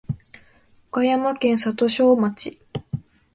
[0.91, 2.57] 岡山県里庄町